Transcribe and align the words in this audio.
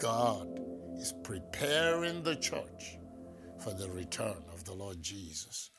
God 0.00 0.58
is 0.96 1.12
preparing 1.22 2.22
the 2.22 2.34
church 2.36 2.96
for 3.62 3.74
the 3.74 3.90
return 3.90 4.42
of 4.50 4.64
the 4.64 4.72
Lord 4.72 5.02
Jesus. 5.02 5.70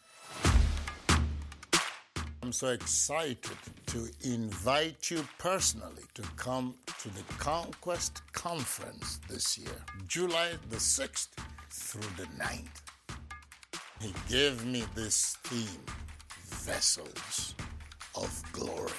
I'm 2.44 2.52
so 2.52 2.68
excited 2.68 3.58
to 3.88 4.08
invite 4.24 5.10
you 5.10 5.26
personally 5.40 6.04
to 6.14 6.22
come 6.36 6.76
to 7.00 7.10
the 7.10 7.24
Conquest 7.40 8.22
Conference 8.32 9.20
this 9.28 9.58
year, 9.58 9.84
July 10.08 10.52
the 10.70 10.78
6th 10.78 11.30
through 11.72 12.24
the 12.24 12.30
9th. 12.34 12.82
He 14.02 14.14
gave 14.30 14.64
me 14.64 14.84
this 14.94 15.36
theme 15.46 15.84
Vessels 16.46 17.56
of 18.14 18.44
Glory. 18.52 18.92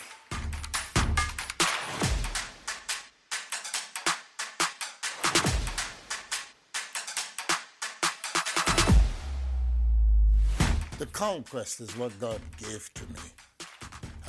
The 11.03 11.09
conquest 11.09 11.81
is 11.81 11.97
what 11.97 12.13
God 12.21 12.41
gave 12.59 12.89
to 12.95 13.03
me 13.07 13.29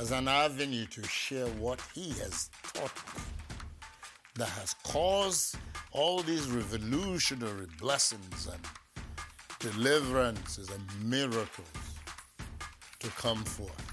as 0.00 0.10
an 0.10 0.26
avenue 0.26 0.86
to 0.86 1.06
share 1.06 1.46
what 1.46 1.80
He 1.94 2.08
has 2.14 2.50
taught 2.72 2.96
me 3.14 3.22
that 4.34 4.48
has 4.48 4.74
caused 4.82 5.56
all 5.92 6.20
these 6.22 6.48
revolutionary 6.50 7.68
blessings 7.80 8.48
and 8.48 8.60
deliverances 9.60 10.68
and 10.68 11.08
miracles 11.08 11.68
to 12.98 13.08
come 13.10 13.44
forth, 13.44 13.92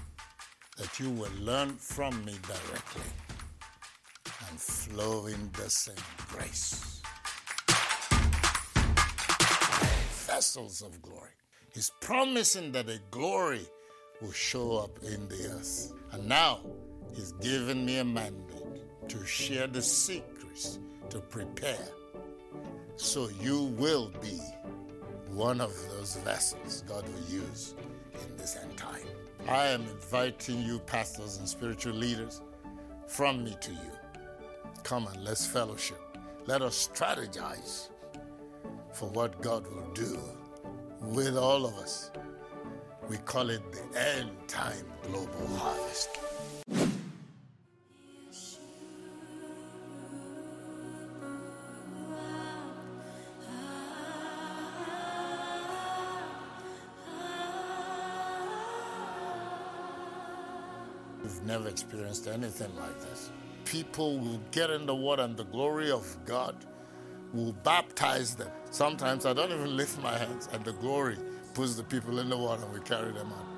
that 0.76 0.98
you 0.98 1.08
will 1.10 1.30
learn 1.38 1.76
from 1.76 2.24
me 2.24 2.34
directly 2.48 3.12
and 4.50 4.60
flow 4.60 5.26
in 5.26 5.50
the 5.52 5.70
same 5.70 5.94
grace. 6.32 7.00
Vessels 10.26 10.82
of 10.82 11.00
glory. 11.00 11.30
He's 11.72 11.90
promising 12.00 12.72
that 12.72 12.88
a 12.88 12.98
glory 13.10 13.66
will 14.20 14.32
show 14.32 14.76
up 14.76 14.98
in 15.02 15.26
the 15.28 15.48
earth. 15.54 15.92
And 16.12 16.28
now 16.28 16.60
he's 17.14 17.32
given 17.32 17.86
me 17.86 17.98
a 17.98 18.04
mandate 18.04 19.08
to 19.08 19.24
share 19.24 19.66
the 19.66 19.80
secrets 19.80 20.78
to 21.10 21.18
prepare 21.20 21.88
so 22.96 23.28
you 23.40 23.64
will 23.78 24.12
be 24.20 24.38
one 25.32 25.60
of 25.60 25.72
those 25.90 26.16
vessels 26.16 26.84
God 26.86 27.04
will 27.08 27.34
use 27.34 27.74
in 28.14 28.36
this 28.36 28.56
end 28.56 28.76
time. 28.76 29.06
I 29.48 29.68
am 29.68 29.80
inviting 29.82 30.62
you, 30.62 30.78
pastors 30.80 31.38
and 31.38 31.48
spiritual 31.48 31.94
leaders, 31.94 32.42
from 33.08 33.44
me 33.44 33.56
to 33.60 33.72
you. 33.72 33.92
Come 34.84 35.06
and 35.06 35.24
let's 35.24 35.46
fellowship. 35.46 36.00
Let 36.46 36.60
us 36.60 36.88
strategize 36.92 37.88
for 38.92 39.08
what 39.08 39.40
God 39.40 39.66
will 39.66 39.90
do 39.94 40.20
with 41.02 41.36
all 41.36 41.66
of 41.66 41.74
us. 41.78 42.10
We 43.08 43.16
call 43.18 43.50
it 43.50 43.62
the 43.72 44.00
end 44.00 44.30
time 44.46 44.86
global 45.02 45.46
harvest. 45.56 46.10
We've 61.22 61.42
never 61.42 61.68
experienced 61.68 62.28
anything 62.28 62.74
like 62.76 63.00
this. 63.00 63.30
People 63.64 64.18
will 64.18 64.40
get 64.50 64.70
in 64.70 64.86
the 64.86 64.94
water 64.94 65.22
and 65.22 65.36
the 65.36 65.44
glory 65.44 65.90
of 65.90 66.16
God 66.24 66.56
will 67.32 67.52
baptize 67.64 68.34
them. 68.34 68.50
Sometimes 68.70 69.26
I 69.26 69.32
don't 69.32 69.52
even 69.52 69.76
lift 69.76 70.02
my 70.02 70.16
hands 70.16 70.48
and 70.52 70.64
the 70.64 70.72
glory 70.74 71.16
puts 71.54 71.76
the 71.76 71.84
people 71.84 72.18
in 72.20 72.28
the 72.28 72.36
water 72.38 72.64
and 72.64 72.72
we 72.72 72.80
carry 72.80 73.12
them 73.12 73.32
out. 73.32 73.51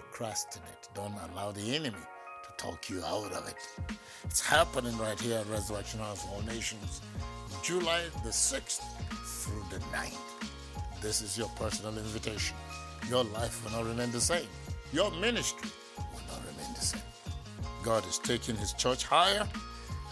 Procrastinate. 0.00 0.88
Don't 0.92 1.14
allow 1.30 1.52
the 1.52 1.76
enemy 1.76 1.96
to 2.44 2.64
talk 2.64 2.90
you 2.90 3.00
out 3.04 3.30
of 3.30 3.46
it. 3.46 3.54
It's 4.24 4.40
happening 4.40 4.96
right 4.98 5.20
here 5.20 5.38
at 5.38 5.46
Resurrection 5.48 6.00
House 6.00 6.24
of 6.24 6.32
All 6.32 6.42
Nations, 6.42 7.00
July 7.62 8.02
the 8.24 8.30
6th 8.30 8.82
through 9.24 9.62
the 9.70 9.78
9th. 9.96 10.18
This 11.00 11.22
is 11.22 11.38
your 11.38 11.48
personal 11.50 11.96
invitation. 11.96 12.56
Your 13.08 13.22
life 13.22 13.62
will 13.62 13.70
not 13.70 13.86
remain 13.86 14.10
the 14.10 14.20
same. 14.20 14.48
Your 14.92 15.12
ministry 15.12 15.70
will 15.96 16.26
not 16.26 16.42
remain 16.44 16.74
the 16.74 16.80
same. 16.80 17.02
God 17.84 18.04
is 18.08 18.18
taking 18.18 18.56
his 18.56 18.72
church 18.72 19.04
higher 19.04 19.46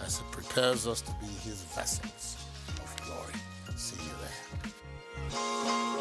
as 0.05 0.19
he 0.19 0.25
prepares 0.31 0.87
us 0.87 1.01
to 1.01 1.11
be 1.21 1.27
his 1.27 1.63
vessels 1.75 2.37
of 2.69 3.05
glory. 3.05 3.35
See 3.75 3.97
you 3.97 4.15
there. 4.21 5.92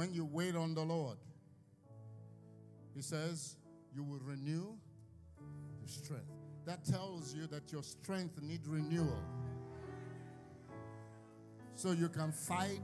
When 0.00 0.14
you 0.14 0.24
wait 0.24 0.56
on 0.56 0.74
the 0.74 0.80
Lord, 0.80 1.18
He 2.94 3.02
says, 3.02 3.56
you 3.94 4.02
will 4.02 4.20
renew 4.24 4.72
your 5.78 5.88
strength. 5.88 6.24
That 6.64 6.86
tells 6.86 7.34
you 7.34 7.46
that 7.48 7.70
your 7.70 7.82
strength 7.82 8.40
needs 8.40 8.66
renewal. 8.66 9.22
So 11.74 11.92
you 11.92 12.08
can 12.08 12.32
fight 12.32 12.80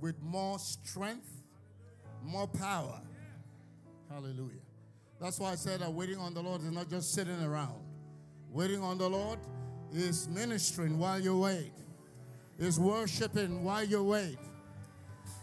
with 0.00 0.20
more 0.20 0.58
strength, 0.58 1.30
more 2.24 2.48
power. 2.48 3.00
Hallelujah. 4.10 4.64
That's 5.20 5.38
why 5.38 5.52
I 5.52 5.54
said 5.54 5.78
that 5.78 5.92
waiting 5.92 6.18
on 6.18 6.34
the 6.34 6.42
Lord 6.42 6.62
is 6.62 6.72
not 6.72 6.90
just 6.90 7.14
sitting 7.14 7.40
around. 7.40 7.84
Waiting 8.50 8.82
on 8.82 8.98
the 8.98 9.08
Lord 9.08 9.38
is 9.92 10.26
ministering 10.28 10.98
while 10.98 11.20
you 11.20 11.38
wait, 11.38 11.70
is 12.58 12.80
worshiping 12.80 13.62
while 13.62 13.84
you 13.84 14.02
wait, 14.02 14.38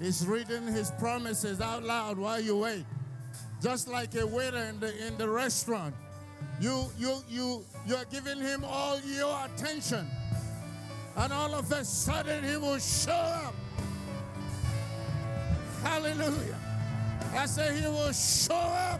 is 0.02 0.26
reading 0.26 0.66
his 0.66 0.92
promises 0.92 1.62
out 1.62 1.84
loud 1.84 2.18
while 2.18 2.40
you 2.40 2.58
wait. 2.58 2.86
Just 3.62 3.88
like 3.88 4.16
a 4.16 4.26
waiter 4.26 4.58
in 4.58 4.80
the 4.80 5.08
in 5.08 5.18
the 5.18 5.30
restaurant. 5.30 5.94
You 6.60 6.86
you 6.98 7.18
you 7.30 7.64
you're 7.86 8.06
giving 8.10 8.40
him 8.40 8.64
all 8.66 9.00
your 9.02 9.46
attention. 9.46 10.08
And 11.16 11.32
all 11.32 11.54
of 11.54 11.72
a 11.72 11.86
sudden 11.86 12.44
he 12.44 12.58
will 12.58 12.80
show 12.80 13.12
up. 13.12 13.54
Hallelujah. 15.84 16.58
I 17.34 17.46
say 17.46 17.80
he 17.80 17.88
will 17.88 18.12
show 18.12 18.56
up. 18.56 19.00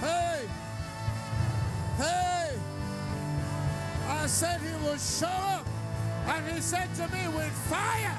Hey, 0.00 0.42
hey. 1.96 2.50
I 4.08 4.26
said 4.26 4.60
he 4.60 4.84
will 4.84 4.98
show 4.98 5.26
up. 5.26 5.55
And 6.28 6.46
he 6.48 6.60
said 6.60 6.88
to 6.96 7.08
me 7.08 7.28
with 7.28 7.52
fire. 7.70 8.18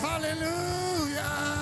Hallelujah. 0.00 1.55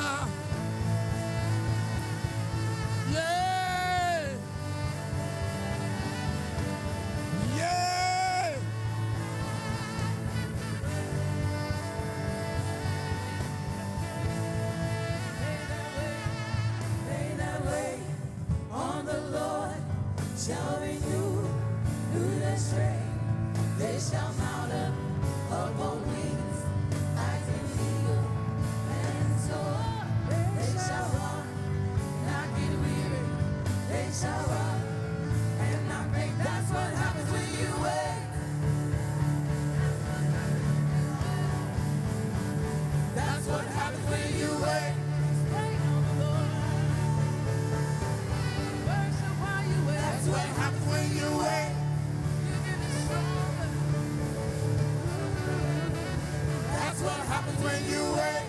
When 57.65 57.91
you 57.91 58.03
wait. 58.13 58.47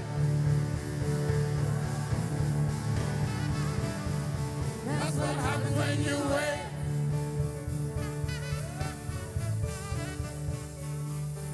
That's 4.86 5.16
what 5.16 5.36
happens 5.36 5.78
when 5.78 6.04
you. 6.04 6.26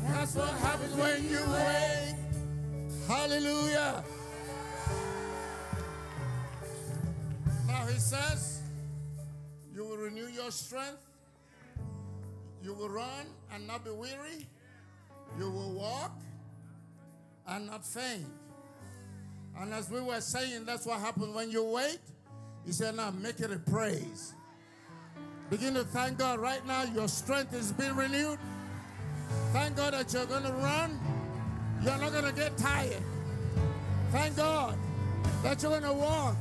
That's 0.07 0.35
what 0.35 0.49
happens 0.49 0.95
when 0.95 1.29
you. 1.29 1.39
Hallelujah. 3.07 4.03
Now 7.67 7.85
he 7.85 7.99
says, 7.99 8.61
You 9.75 9.85
will 9.85 9.97
renew 9.97 10.27
your 10.27 10.51
strength. 10.51 11.05
You 12.63 12.73
will 12.73 12.89
run 12.89 13.25
and 13.53 13.67
not 13.67 13.83
be 13.83 13.91
weary. 13.91 14.47
You 15.37 15.49
will 15.49 15.73
walk 15.73 16.13
and 17.47 17.67
not 17.67 17.85
faint. 17.85 18.25
And 19.59 19.73
as 19.73 19.89
we 19.89 20.01
were 20.01 20.21
saying, 20.21 20.65
that's 20.65 20.85
what 20.85 20.99
happens 20.99 21.35
when 21.35 21.51
you 21.51 21.63
wait. 21.63 21.99
He 22.65 22.71
said, 22.71 22.95
Now 22.95 23.11
make 23.11 23.39
it 23.39 23.51
a 23.51 23.57
praise. 23.57 24.33
Begin 25.49 25.73
to 25.73 25.83
thank 25.83 26.17
God 26.17 26.39
right 26.39 26.65
now. 26.65 26.83
Your 26.83 27.07
strength 27.07 27.53
is 27.53 27.71
being 27.73 27.95
renewed. 27.95 28.39
Thank 29.51 29.75
God 29.75 29.93
that 29.93 30.13
you're 30.13 30.25
going 30.25 30.43
to 30.43 30.51
run. 30.53 30.99
You're 31.83 31.97
not 31.97 32.11
going 32.11 32.25
to 32.25 32.33
get 32.33 32.57
tired. 32.57 33.03
Thank 34.11 34.37
God 34.37 34.77
that 35.43 35.61
you're 35.61 35.71
going 35.71 35.83
to 35.83 35.93
walk 35.93 36.35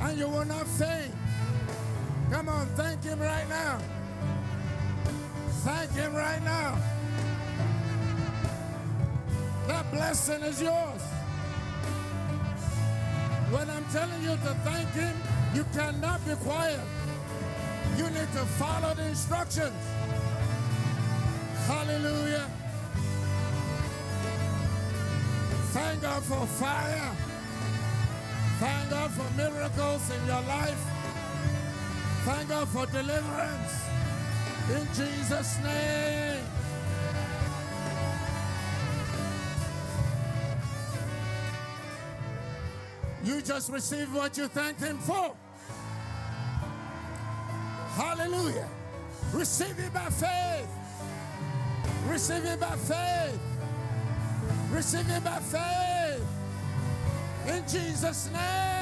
and 0.00 0.18
you 0.18 0.28
will 0.28 0.44
not 0.44 0.66
faint. 0.66 1.14
Come 2.30 2.48
on, 2.48 2.66
thank 2.76 3.04
Him 3.04 3.20
right 3.20 3.48
now. 3.48 3.78
Thank 5.64 5.92
Him 5.92 6.14
right 6.14 6.42
now. 6.42 6.78
That 9.68 9.90
blessing 9.90 10.42
is 10.42 10.60
yours. 10.60 11.02
When 13.50 13.68
I'm 13.68 13.84
telling 13.92 14.22
you 14.22 14.30
to 14.30 14.54
thank 14.64 14.88
Him, 14.90 15.14
you 15.54 15.64
cannot 15.74 16.24
be 16.26 16.34
quiet. 16.36 16.80
You 17.96 18.04
need 18.04 18.32
to 18.32 18.44
follow 18.58 18.94
the 18.94 19.06
instructions. 19.06 19.76
Hallelujah. 21.66 22.48
Thank 25.72 26.02
God 26.02 26.22
for 26.22 26.46
fire. 26.46 27.16
Thank 28.58 28.90
God 28.90 29.10
for 29.10 29.36
miracles 29.36 30.10
in 30.10 30.26
your 30.26 30.42
life. 30.42 30.82
Thank 32.24 32.48
God 32.48 32.68
for 32.68 32.86
deliverance. 32.86 33.72
In 34.70 34.86
Jesus' 34.94 35.58
name. 35.62 36.61
You 43.32 43.40
just 43.40 43.72
received 43.72 44.12
what 44.12 44.36
you 44.36 44.46
thanked 44.46 44.82
Him 44.82 44.98
for. 44.98 45.34
Hallelujah. 47.94 48.68
Receive 49.32 49.78
it 49.78 49.94
by 49.94 50.10
faith. 50.10 50.68
Receive 52.06 52.44
it 52.44 52.60
by 52.60 52.76
faith. 52.76 53.40
Receive 54.70 55.08
it 55.08 55.24
by 55.24 55.38
faith. 55.38 56.26
In 57.48 57.62
Jesus' 57.66 58.28
name. 58.30 58.81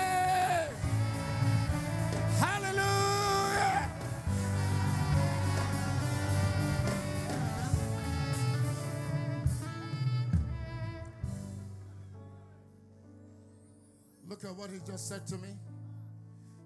He 14.91 14.99
said 14.99 15.27
to 15.29 15.37
me. 15.37 15.49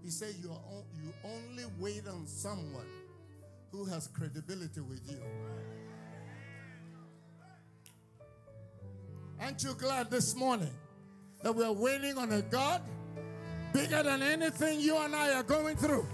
He 0.02 0.10
said, 0.10 0.34
you, 0.42 0.50
you 1.02 1.12
only 1.24 1.64
wait 1.78 2.06
on 2.08 2.26
someone 2.26 2.86
who 3.70 3.84
has 3.86 4.06
credibility 4.08 4.80
with 4.80 5.00
you. 5.10 5.18
Aren't 9.40 9.62
you 9.62 9.74
glad 9.74 10.10
this 10.10 10.34
morning 10.34 10.72
that 11.42 11.54
we're 11.54 11.72
waiting 11.72 12.16
on 12.16 12.32
a 12.32 12.42
God 12.42 12.80
bigger 13.72 14.02
than 14.02 14.22
anything 14.22 14.80
you 14.80 14.96
and 14.96 15.14
I 15.14 15.34
are 15.34 15.42
going 15.42 15.76
through? 15.76 16.06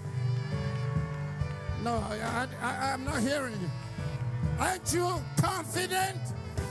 No, 1.83 1.93
I, 1.93 2.47
I, 2.61 2.93
I'm 2.93 3.05
not 3.05 3.19
hearing 3.21 3.53
you. 3.53 3.69
Aren't 4.59 4.93
you 4.93 5.21
confident 5.37 6.19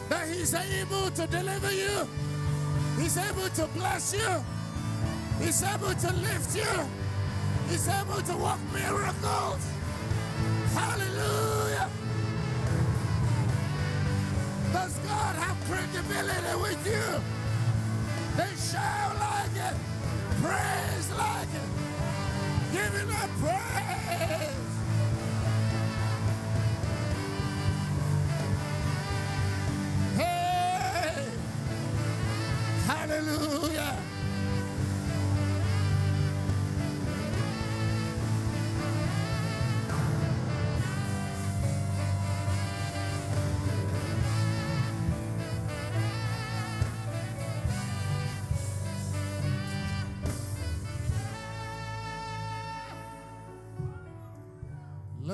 that 0.09 0.29
He's 0.29 0.55
able 0.55 1.11
to 1.11 1.27
deliver 1.27 1.73
you? 1.73 2.09
He's 2.99 3.17
able 3.17 3.49
to 3.49 3.67
bless 3.69 4.15
you. 4.15 4.45
He's 5.41 5.63
able 5.63 5.95
to 5.95 6.13
lift 6.15 6.57
you. 6.57 6.89
He's 7.69 7.89
able 7.89 8.21
to 8.23 8.37
work 8.37 8.59
miracles. 8.73 9.67
Hallelujah. 10.75 11.89
Does 14.73 14.95
God 14.99 15.37
have 15.37 15.57
credibility 15.69 16.63
with 16.63 16.87
you? 16.87 17.23
Then 18.37 18.57
shout 18.57 19.17
like 19.19 19.57
it. 19.69 19.77
Praise 20.43 21.11
like 21.17 21.53
it. 21.63 21.71
Give 22.73 22.93
him 23.01 23.11
a 23.11 23.29
praise. 23.41 24.50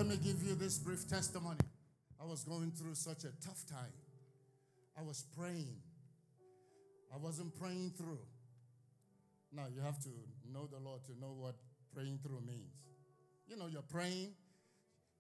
Let 0.07 0.21
me 0.21 0.33
give 0.33 0.41
you 0.47 0.55
this 0.55 0.79
brief 0.79 1.09
testimony. 1.09 1.59
I 2.23 2.25
was 2.27 2.45
going 2.45 2.71
through 2.71 2.95
such 2.95 3.25
a 3.25 3.33
tough 3.45 3.67
time. 3.69 3.93
I 4.97 5.03
was 5.03 5.25
praying. 5.37 5.79
I 7.13 7.17
wasn't 7.17 7.59
praying 7.59 7.95
through. 7.99 8.21
Now, 9.53 9.65
you 9.75 9.81
have 9.81 10.01
to 10.05 10.09
know 10.53 10.69
the 10.71 10.79
Lord 10.79 11.01
to 11.07 11.21
know 11.21 11.35
what 11.37 11.57
praying 11.93 12.21
through 12.23 12.41
means. 12.47 12.71
You 13.49 13.57
know, 13.57 13.67
you're 13.67 13.83
praying, 13.83 14.35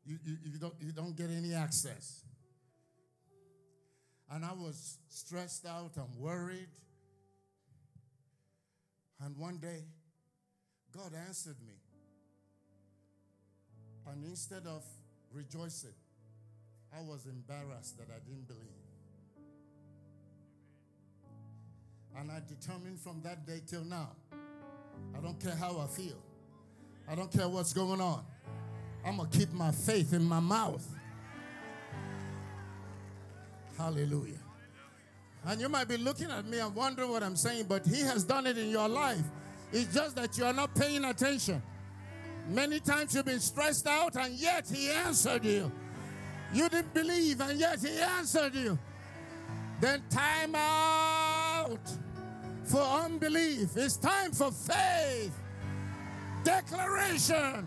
you, 0.04 0.18
you, 0.24 0.36
you, 0.52 0.58
don't, 0.60 0.74
you 0.78 0.92
don't 0.92 1.16
get 1.16 1.30
any 1.30 1.52
access. 1.52 2.22
And 4.30 4.44
I 4.44 4.52
was 4.52 4.98
stressed 5.08 5.66
out 5.66 5.96
and 5.96 6.14
worried. 6.16 6.68
And 9.20 9.36
one 9.36 9.56
day, 9.56 9.82
God 10.94 11.10
answered 11.26 11.56
me. 11.66 11.74
And 14.10 14.24
instead 14.24 14.66
of 14.66 14.84
rejoicing, 15.32 15.94
I 16.96 17.00
was 17.02 17.26
embarrassed 17.26 17.98
that 17.98 18.08
I 18.10 18.18
didn't 18.26 18.46
believe. 18.46 18.62
And 22.18 22.30
I 22.30 22.40
determined 22.48 22.98
from 23.00 23.20
that 23.24 23.46
day 23.46 23.60
till 23.66 23.84
now, 23.84 24.10
I 25.16 25.20
don't 25.20 25.38
care 25.38 25.54
how 25.54 25.78
I 25.78 25.86
feel, 25.86 26.16
I 27.08 27.14
don't 27.14 27.30
care 27.30 27.48
what's 27.48 27.72
going 27.72 28.00
on, 28.00 28.24
I'm 29.04 29.18
going 29.18 29.28
to 29.28 29.38
keep 29.38 29.52
my 29.52 29.70
faith 29.70 30.14
in 30.14 30.24
my 30.24 30.40
mouth. 30.40 30.86
Hallelujah. 33.76 34.38
And 35.44 35.60
you 35.60 35.68
might 35.68 35.86
be 35.86 35.98
looking 35.98 36.30
at 36.30 36.46
me 36.46 36.58
and 36.58 36.74
wondering 36.74 37.10
what 37.10 37.22
I'm 37.22 37.36
saying, 37.36 37.66
but 37.68 37.86
He 37.86 38.00
has 38.00 38.24
done 38.24 38.46
it 38.46 38.56
in 38.56 38.70
your 38.70 38.88
life. 38.88 39.22
It's 39.72 39.92
just 39.92 40.16
that 40.16 40.38
you 40.38 40.44
are 40.44 40.52
not 40.52 40.74
paying 40.74 41.04
attention. 41.04 41.62
Many 42.48 42.78
times 42.80 43.14
you've 43.14 43.24
been 43.24 43.40
stressed 43.40 43.86
out, 43.86 44.16
and 44.16 44.34
yet 44.34 44.68
He 44.72 44.90
answered 44.90 45.44
you. 45.44 45.70
You 46.52 46.68
didn't 46.68 46.94
believe, 46.94 47.40
and 47.40 47.58
yet 47.58 47.80
He 47.80 47.98
answered 48.00 48.54
you. 48.54 48.78
Then 49.80 50.02
time 50.10 50.54
out 50.54 51.80
for 52.64 52.80
unbelief. 52.80 53.76
It's 53.76 53.96
time 53.96 54.32
for 54.32 54.50
faith, 54.50 55.32
declaration, 56.44 57.66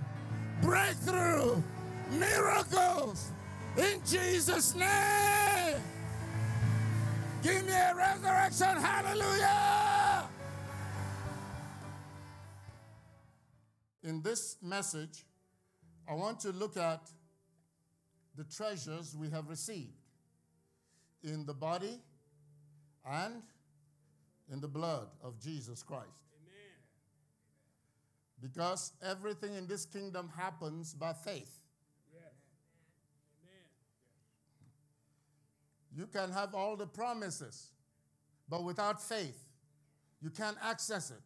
breakthrough, 0.62 1.62
miracles. 2.12 3.32
In 3.78 4.00
Jesus' 4.06 4.76
name. 4.76 5.78
Give 7.42 7.66
me 7.66 7.72
a 7.72 7.94
resurrection. 7.96 8.82
Hallelujah. 8.82 9.99
In 14.04 14.22
this 14.22 14.58
message, 14.62 15.26
I 16.08 16.14
want 16.14 16.40
to 16.42 16.52
look 16.52 16.78
at 16.78 17.02
the 18.36 18.44
treasures 18.46 19.16
we 19.16 19.30
have 19.30 19.50
received 19.50 19.94
in 21.24 21.46
the 21.46 21.54
body 21.54 22.00
and 23.06 23.42
in 24.52 24.62
the 24.62 24.68
blood 24.68 25.08
of 25.22 25.40
Jesus 25.40 25.84
Christ. 25.84 26.06
Amen. 26.34 26.78
Because 28.42 28.94
everything 29.04 29.56
in 29.56 29.68
this 29.68 29.86
kingdom 29.86 30.30
happens 30.36 30.94
by 30.94 31.14
faith. 31.14 31.60
You 35.96 36.08
can 36.08 36.32
have 36.32 36.56
all 36.56 36.78
the 36.78 36.88
promises, 36.88 37.74
but 38.48 38.64
without 38.64 39.02
faith, 39.02 39.38
you 40.22 40.30
can't 40.30 40.56
access 40.64 41.12
it. 41.12 41.22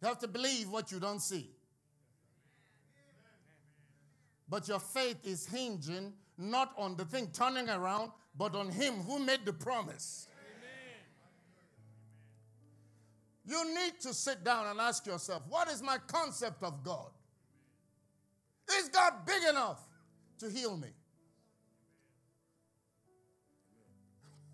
You 0.00 0.08
have 0.08 0.18
to 0.20 0.28
believe 0.28 0.70
what 0.70 0.92
you 0.92 1.00
don't 1.00 1.20
see. 1.20 1.50
But 4.48 4.68
your 4.68 4.78
faith 4.80 5.18
is 5.24 5.46
hinging 5.46 6.14
not 6.38 6.72
on 6.78 6.96
the 6.96 7.04
thing 7.04 7.28
turning 7.32 7.68
around, 7.68 8.12
but 8.36 8.54
on 8.54 8.70
Him 8.70 8.94
who 8.94 9.18
made 9.18 9.44
the 9.44 9.52
promise. 9.52 10.28
You 13.44 13.74
need 13.74 13.98
to 14.00 14.14
sit 14.14 14.44
down 14.44 14.66
and 14.66 14.78
ask 14.78 15.06
yourself, 15.06 15.42
what 15.48 15.68
is 15.68 15.82
my 15.82 15.98
concept 16.06 16.62
of 16.62 16.84
God? 16.84 17.10
Is 18.78 18.88
God 18.90 19.24
big 19.26 19.42
enough 19.48 19.80
to 20.38 20.50
heal 20.50 20.76
me? 20.76 20.88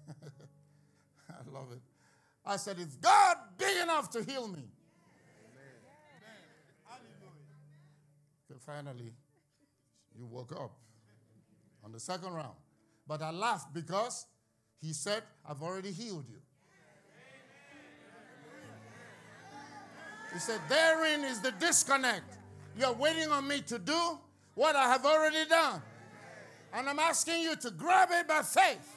I 1.29 1.51
love 1.53 1.73
it. 1.73 1.81
I 2.47 2.57
said, 2.57 2.79
Is 2.79 2.97
God 2.97 3.37
big 3.59 3.83
enough 3.83 4.11
to 4.11 4.23
heal 4.23 4.47
me? 4.49 4.65
Finally, 8.65 9.13
you 10.17 10.27
woke 10.27 10.53
up 10.53 10.73
on 11.85 11.93
the 11.93 12.01
second 12.01 12.33
round. 12.33 12.57
But 13.07 13.23
I 13.23 13.31
laughed 13.31 13.75
because 13.75 14.27
he 14.81 14.93
said, 14.93 15.23
I've 15.49 15.63
already 15.63 15.93
healed 15.93 16.27
you. 16.29 16.39
He 20.33 20.41
said, 20.41 20.61
Therein 20.69 21.23
is 21.23 21.41
the 21.41 21.53
disconnect. 21.53 22.39
You're 22.77 22.93
waiting 22.93 23.31
on 23.31 23.47
me 23.47 23.61
to 23.63 23.79
do 23.79 24.19
what 24.55 24.75
I 24.75 24.89
have 24.89 25.05
already 25.05 25.49
done. 25.49 25.81
And 26.73 26.89
I'm 26.89 26.99
asking 26.99 27.43
you 27.43 27.55
to 27.57 27.71
grab 27.71 28.09
it 28.11 28.27
by 28.27 28.43
faith. 28.43 28.97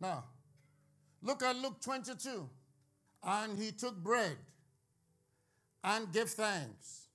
Now, 0.00 0.24
look 1.22 1.42
at 1.42 1.56
Luke 1.56 1.80
22. 1.80 2.48
And 3.22 3.58
he 3.58 3.70
took 3.72 3.96
bread 3.96 4.36
and 5.84 6.10
gave 6.12 6.30
thanks 6.30 7.08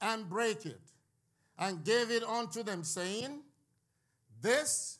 and 0.00 0.28
break 0.28 0.66
it 0.66 0.80
and 1.58 1.84
gave 1.84 2.10
it 2.10 2.22
unto 2.24 2.62
them, 2.62 2.82
saying, 2.82 3.40
This 4.40 4.98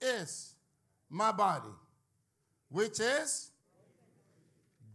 is 0.00 0.54
my 1.10 1.32
body, 1.32 1.74
which 2.70 3.00
is 3.00 3.50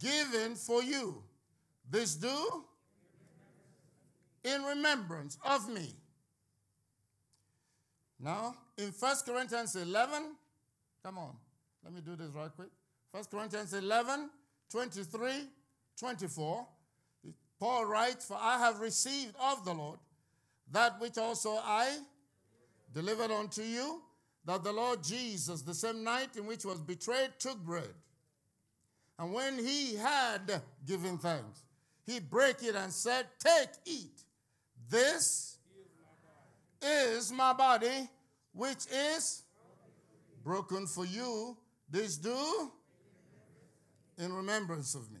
given 0.00 0.56
for 0.56 0.82
you. 0.82 1.22
This 1.88 2.14
do 2.14 2.64
in 4.42 4.62
remembrance 4.62 5.38
of 5.44 5.68
me. 5.68 5.94
Now, 8.18 8.54
in 8.76 8.92
1 8.98 9.16
Corinthians 9.26 9.76
11, 9.76 10.34
Come 11.02 11.18
on. 11.18 11.36
Let 11.84 11.94
me 11.94 12.00
do 12.00 12.16
this 12.16 12.30
right 12.34 12.50
quick. 12.54 12.70
1 13.12 13.24
Corinthians 13.30 13.74
11, 13.74 14.30
23, 14.70 15.30
24. 15.98 16.66
Paul 17.58 17.84
writes, 17.84 18.26
For 18.26 18.38
I 18.40 18.58
have 18.58 18.80
received 18.80 19.34
of 19.42 19.64
the 19.64 19.74
Lord 19.74 19.98
that 20.72 21.00
which 21.00 21.18
also 21.18 21.58
I 21.62 21.98
delivered 22.94 23.30
unto 23.30 23.62
you, 23.62 24.02
that 24.44 24.64
the 24.64 24.72
Lord 24.72 25.02
Jesus, 25.02 25.62
the 25.62 25.74
same 25.74 26.04
night 26.04 26.36
in 26.36 26.46
which 26.46 26.64
was 26.64 26.80
betrayed, 26.80 27.30
took 27.38 27.58
bread. 27.58 27.94
And 29.18 29.34
when 29.34 29.58
he 29.58 29.96
had 29.96 30.62
given 30.86 31.18
thanks, 31.18 31.64
he 32.06 32.20
brake 32.20 32.62
it 32.62 32.74
and 32.74 32.92
said, 32.92 33.26
Take, 33.38 33.68
eat. 33.84 34.22
This 34.88 35.58
is 36.82 37.30
my 37.30 37.52
body, 37.52 38.08
which 38.52 38.86
is 38.90 39.42
broken 40.42 40.86
for 40.86 41.04
you, 41.04 41.56
this 41.90 42.16
do 42.16 42.70
in 44.18 44.32
remembrance 44.32 44.94
of 44.94 45.10
me. 45.10 45.20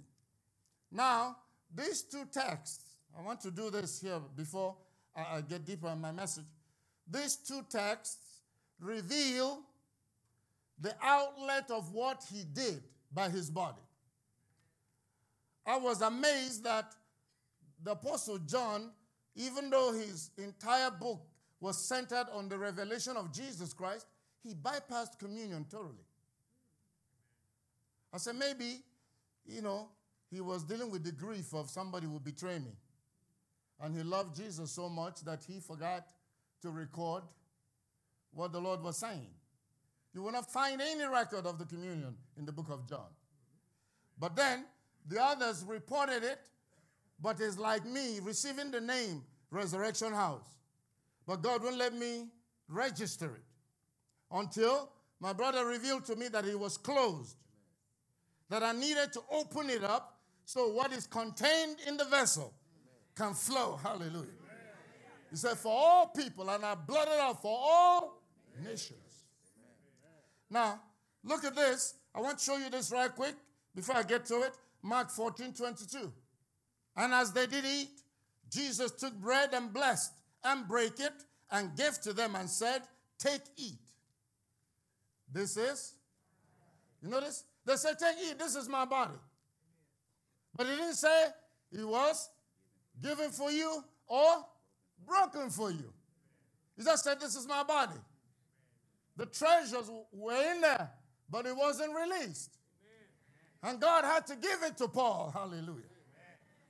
Now, 0.92 1.36
these 1.74 2.02
two 2.02 2.24
texts, 2.32 2.84
I 3.18 3.22
want 3.22 3.40
to 3.42 3.50
do 3.50 3.70
this 3.70 4.00
here 4.00 4.20
before 4.36 4.76
I 5.16 5.40
get 5.40 5.64
deeper 5.64 5.88
in 5.88 6.00
my 6.00 6.12
message. 6.12 6.46
These 7.10 7.36
two 7.36 7.62
texts 7.68 8.40
reveal 8.80 9.60
the 10.80 10.94
outlet 11.02 11.70
of 11.70 11.92
what 11.92 12.24
he 12.32 12.44
did 12.44 12.82
by 13.12 13.28
his 13.28 13.50
body. 13.50 13.82
I 15.66 15.76
was 15.76 16.00
amazed 16.00 16.64
that 16.64 16.94
the 17.82 17.92
Apostle 17.92 18.38
John, 18.38 18.90
even 19.34 19.70
though 19.70 19.92
his 19.92 20.30
entire 20.38 20.90
book 20.90 21.20
was 21.60 21.76
centered 21.76 22.26
on 22.32 22.48
the 22.48 22.58
revelation 22.58 23.16
of 23.16 23.32
Jesus 23.32 23.72
Christ, 23.72 24.06
he 24.42 24.54
bypassed 24.54 25.18
communion 25.18 25.66
totally. 25.70 26.04
I 28.12 28.18
said, 28.18 28.36
maybe, 28.36 28.78
you 29.46 29.62
know, 29.62 29.88
he 30.30 30.40
was 30.40 30.64
dealing 30.64 30.90
with 30.90 31.04
the 31.04 31.12
grief 31.12 31.52
of 31.54 31.68
somebody 31.68 32.06
who 32.06 32.20
betrayed 32.20 32.64
me. 32.64 32.72
And 33.80 33.96
he 33.96 34.02
loved 34.02 34.36
Jesus 34.36 34.70
so 34.70 34.88
much 34.88 35.20
that 35.22 35.42
he 35.46 35.60
forgot 35.60 36.06
to 36.62 36.70
record 36.70 37.22
what 38.32 38.52
the 38.52 38.60
Lord 38.60 38.82
was 38.82 38.98
saying. 38.98 39.30
You 40.12 40.22
will 40.22 40.32
not 40.32 40.50
find 40.50 40.80
any 40.80 41.04
record 41.04 41.46
of 41.46 41.58
the 41.58 41.64
communion 41.64 42.14
in 42.36 42.44
the 42.44 42.52
book 42.52 42.68
of 42.70 42.88
John. 42.88 43.08
But 44.18 44.36
then 44.36 44.66
the 45.08 45.22
others 45.22 45.64
reported 45.66 46.24
it, 46.24 46.40
but 47.20 47.40
it's 47.40 47.58
like 47.58 47.84
me 47.86 48.18
receiving 48.22 48.70
the 48.70 48.80
name 48.80 49.22
Resurrection 49.50 50.12
House. 50.12 50.58
But 51.26 51.42
God 51.42 51.62
wouldn't 51.62 51.78
let 51.78 51.94
me 51.94 52.28
register 52.68 53.26
it 53.36 53.44
until 54.30 54.90
my 55.20 55.32
brother 55.32 55.64
revealed 55.64 56.04
to 56.06 56.16
me 56.16 56.28
that 56.28 56.44
it 56.44 56.58
was 56.58 56.76
closed, 56.76 57.36
that 58.50 58.62
I 58.62 58.72
needed 58.72 59.12
to 59.14 59.22
open 59.30 59.70
it 59.70 59.82
up 59.82 60.18
so 60.44 60.68
what 60.72 60.92
is 60.92 61.06
contained 61.06 61.76
in 61.86 61.96
the 61.96 62.04
vessel 62.04 62.52
can 63.16 63.32
flow. 63.32 63.78
Hallelujah. 63.82 64.26
He 65.30 65.36
said, 65.36 65.56
For 65.56 65.72
all 65.72 66.08
people, 66.08 66.50
and 66.50 66.64
I 66.64 66.74
blotted 66.74 67.20
out 67.20 67.40
for 67.40 67.56
all 67.56 68.20
nations. 68.62 69.24
Now, 70.50 70.80
look 71.22 71.44
at 71.44 71.54
this. 71.54 71.94
I 72.12 72.20
want 72.20 72.38
to 72.38 72.44
show 72.44 72.56
you 72.56 72.68
this 72.68 72.90
right 72.90 73.14
quick 73.14 73.36
before 73.74 73.96
I 73.96 74.02
get 74.02 74.26
to 74.26 74.42
it. 74.42 74.52
Mark 74.82 75.10
14 75.10 75.52
22. 75.52 76.12
And 76.96 77.14
as 77.14 77.32
they 77.32 77.46
did 77.46 77.64
eat, 77.64 77.90
Jesus 78.50 78.90
took 78.90 79.14
bread 79.14 79.50
and 79.52 79.72
blessed 79.72 80.12
and 80.42 80.66
brake 80.66 80.98
it 80.98 81.12
and 81.52 81.76
gave 81.76 82.00
to 82.00 82.12
them 82.12 82.34
and 82.34 82.50
said, 82.50 82.82
Take, 83.18 83.42
eat. 83.56 83.78
This 85.32 85.56
is, 85.56 85.94
you 87.00 87.08
notice? 87.08 87.44
They 87.64 87.76
said, 87.76 87.98
Take, 87.98 88.16
eat. 88.30 88.38
This 88.38 88.54
is 88.54 88.68
my 88.68 88.84
body. 88.84 89.18
But 90.56 90.66
he 90.66 90.76
didn't 90.76 90.94
say 90.94 91.26
it 91.72 91.86
was 91.86 92.28
given 93.02 93.30
for 93.30 93.50
you 93.50 93.84
or 94.06 94.44
broken 95.06 95.50
for 95.50 95.70
you. 95.70 95.92
He 96.76 96.84
just 96.84 97.04
said, 97.04 97.20
This 97.20 97.36
is 97.36 97.46
my 97.46 97.62
body. 97.62 97.98
The 99.16 99.26
treasures 99.26 99.90
were 100.12 100.52
in 100.52 100.60
there, 100.62 100.90
but 101.30 101.46
it 101.46 101.56
wasn't 101.56 101.92
released. 101.94 102.56
And 103.62 103.78
God 103.78 104.04
had 104.04 104.26
to 104.28 104.36
give 104.36 104.62
it 104.62 104.78
to 104.78 104.88
Paul. 104.88 105.30
Hallelujah. 105.34 105.84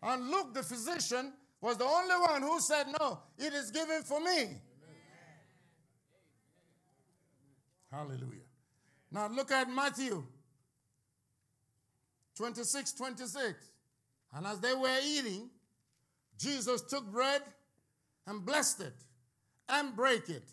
And 0.02 0.28
Luke, 0.30 0.54
the 0.54 0.62
physician, 0.62 1.32
was 1.60 1.76
the 1.76 1.84
only 1.84 2.14
one 2.16 2.42
who 2.42 2.58
said, 2.60 2.86
No, 2.98 3.20
it 3.38 3.52
is 3.52 3.70
given 3.70 4.02
for 4.02 4.20
me. 4.20 4.56
Hallelujah. 7.90 8.46
Now 9.10 9.28
look 9.28 9.50
at 9.50 9.68
Matthew 9.68 10.24
26 12.40 12.92
26. 12.92 13.70
And 14.34 14.46
as 14.46 14.60
they 14.60 14.72
were 14.72 14.98
eating, 15.04 15.50
Jesus 16.38 16.80
took 16.80 17.04
bread 17.12 17.42
and 18.26 18.46
blessed 18.46 18.80
it 18.80 18.94
and 19.68 19.94
brake 19.94 20.30
it 20.30 20.50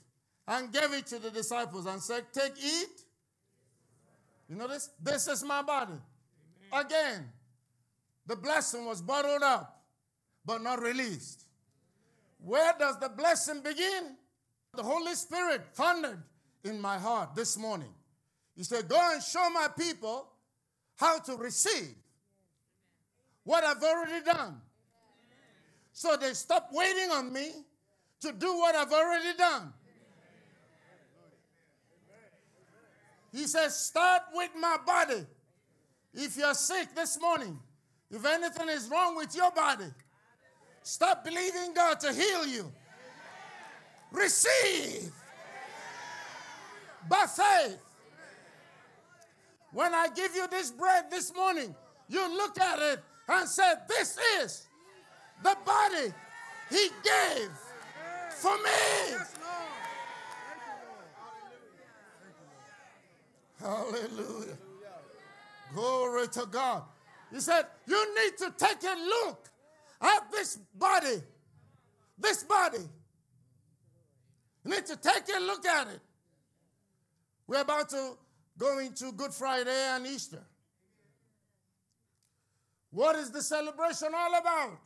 and 0.50 0.74
gave 0.74 0.92
it 0.92 1.08
to 1.08 1.20
the 1.20 1.32
disciples 1.32 1.86
and 1.86 2.02
said, 2.02 2.26
Take, 2.34 2.52
eat. 2.62 3.04
You 4.50 4.58
notice? 4.58 4.90
This 5.02 5.30
is 5.30 5.46
my 5.46 5.62
body. 5.62 5.94
Amen. 6.74 6.86
Again, 6.86 7.30
the 8.26 8.36
blessing 8.36 8.86
was 8.86 9.02
bottled 9.02 9.44
up 9.44 9.82
but 10.46 10.62
not 10.62 10.82
released. 10.82 11.46
Where 12.40 12.74
does 12.78 13.00
the 13.00 13.08
blessing 13.08 13.62
begin? 13.62 14.18
The 14.74 14.84
Holy 14.84 15.16
Spirit 15.16 15.62
thundered 15.74 16.22
in 16.66 16.82
my 16.82 16.98
heart 16.98 17.34
this 17.34 17.58
morning. 17.58 17.94
He 18.58 18.64
said, 18.64 18.90
Go 18.90 19.00
and 19.14 19.24
show 19.24 19.50
my 19.52 19.70
people 19.78 20.34
how 20.98 21.20
to 21.20 21.36
receive 21.38 21.96
what 23.44 23.64
I've 23.64 23.82
already 23.82 24.26
done. 24.26 24.60
So 25.94 26.18
they 26.18 26.34
stop 26.34 26.70
waiting 26.74 27.10
on 27.12 27.32
me 27.32 27.52
to 28.22 28.32
do 28.34 28.58
what 28.58 28.76
I've 28.76 28.92
already 28.92 29.38
done. 29.38 29.74
He 33.32 33.46
says, 33.46 33.76
Start 33.80 34.24
with 34.34 34.50
my 34.60 34.78
body. 34.86 35.26
If 36.14 36.36
you're 36.36 36.54
sick 36.56 36.96
this 36.96 37.20
morning, 37.22 37.60
if 38.10 38.26
anything 38.26 38.70
is 38.70 38.90
wrong 38.90 39.16
with 39.16 39.36
your 39.36 39.52
body, 39.52 39.86
stop 40.82 41.24
believing 41.24 41.74
God 41.76 42.00
to 42.00 42.14
heal 42.14 42.48
you. 42.48 42.72
Receive 44.12 45.12
by 47.08 47.26
faith. 47.28 47.87
When 49.78 49.94
I 49.94 50.08
give 50.08 50.34
you 50.34 50.48
this 50.48 50.72
bread 50.72 51.12
this 51.12 51.32
morning, 51.36 51.76
you 52.10 52.36
look 52.36 52.60
at 52.60 52.80
it 52.80 53.00
and 53.30 53.48
say, 53.48 53.74
This 53.88 54.18
is 54.42 54.68
the 55.44 55.56
body 55.64 56.12
He 56.72 56.88
gave 57.04 57.52
for 58.32 58.56
me. 58.58 59.18
Hallelujah. 63.60 64.58
Glory 65.76 66.28
to 66.30 66.48
God. 66.48 66.82
He 67.32 67.40
said, 67.40 67.68
You 67.86 68.16
need 68.16 68.36
to 68.40 68.52
take 68.58 68.82
a 68.82 68.96
look 68.98 69.48
at 70.02 70.32
this 70.32 70.58
body. 70.74 71.22
This 72.18 72.44
body. 72.44 72.90
You 74.66 74.72
need 74.72 74.88
to 74.88 74.96
take 74.96 75.30
a 75.38 75.40
look 75.40 75.68
at 75.68 75.88
it. 75.90 76.00
We're 77.46 77.62
about 77.62 77.90
to 77.90 78.18
go 78.58 78.88
to 78.96 79.12
Good 79.12 79.34
Friday 79.34 79.88
and 79.96 80.06
Easter. 80.08 80.44
What 82.92 83.16
is 83.16 83.32
the 83.32 83.42
celebration 83.42 84.10
all 84.16 84.40
about? 84.40 84.80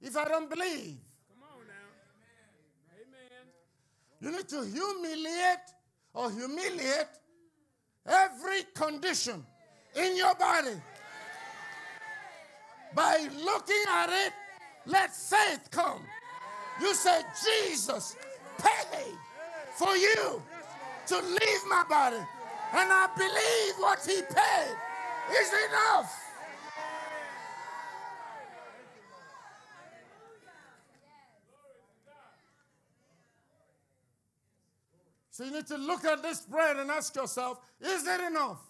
If 0.00 0.16
I 0.16 0.24
don't 0.26 0.48
believe, 0.48 0.96
Come 1.28 1.42
on 1.42 1.66
now. 1.66 1.88
Amen. 2.96 3.46
you 4.20 4.30
need 4.30 4.48
to 4.48 4.62
humiliate 4.64 5.66
or 6.14 6.30
humiliate 6.30 7.08
every 8.06 8.62
condition 8.74 9.44
in 9.94 10.16
your 10.16 10.34
body. 10.34 10.80
By 12.94 13.28
looking 13.44 13.84
at 13.90 14.08
it, 14.10 14.32
let 14.86 15.14
faith 15.14 15.68
come. 15.70 16.00
You 16.80 16.94
say, 16.94 17.22
Jesus 17.44 18.16
paid 18.58 19.16
for 19.74 19.96
you 19.96 20.42
to 21.08 21.16
leave 21.16 21.62
my 21.68 21.84
body. 21.88 22.24
And 22.78 22.92
I 22.92 23.08
believe 23.16 23.74
what 23.78 24.00
he 24.04 24.20
paid 24.20 24.76
is 25.40 25.50
enough. 25.70 26.22
So 35.30 35.44
you 35.44 35.52
need 35.52 35.66
to 35.68 35.78
look 35.78 36.04
at 36.04 36.22
this 36.22 36.42
bread 36.42 36.76
and 36.76 36.90
ask 36.90 37.14
yourself, 37.16 37.60
is 37.80 38.06
it 38.06 38.20
enough? 38.20 38.60